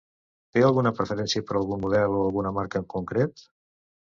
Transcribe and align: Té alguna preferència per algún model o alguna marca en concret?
Té 0.55 0.63
alguna 0.69 0.91
preferència 0.99 1.43
per 1.51 1.55
algún 1.59 1.83
model 1.83 2.17
o 2.21 2.25
alguna 2.31 2.55
marca 2.59 2.83
en 2.85 2.89
concret? 2.95 3.45